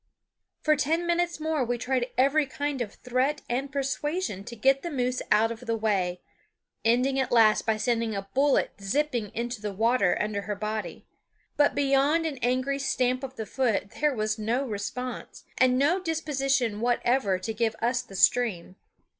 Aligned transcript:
For 0.63 0.75
ten 0.75 1.05
minutes 1.05 1.39
more 1.39 1.63
we 1.63 1.77
tried 1.77 2.07
every 2.17 2.47
kind 2.47 2.81
of 2.81 2.91
threat 2.95 3.43
and 3.47 3.71
persuasion 3.71 4.43
to 4.45 4.55
get 4.55 4.81
the 4.81 4.89
moose 4.89 5.21
out 5.29 5.51
of 5.51 5.67
the 5.67 5.77
way, 5.77 6.21
ending 6.83 7.19
at 7.19 7.31
last 7.31 7.67
by 7.67 7.77
sending 7.77 8.15
a 8.15 8.27
bullet 8.33 8.71
zipping 8.81 9.29
into 9.35 9.61
the 9.61 9.71
water 9.71 10.17
under 10.19 10.41
her 10.41 10.55
body; 10.55 11.05
but 11.55 11.75
beyond 11.75 12.25
an 12.25 12.39
angry 12.41 12.79
stamp 12.79 13.23
of 13.23 13.35
the 13.35 13.45
foot 13.45 13.91
there 14.01 14.11
was 14.15 14.39
no 14.39 14.65
response, 14.65 15.43
and 15.59 15.77
no 15.77 15.99
disposition 15.99 16.81
whatever 16.81 17.37
to 17.37 17.53
give 17.53 17.75
us 17.79 18.01
the 18.01 18.15
stream. 18.15 18.77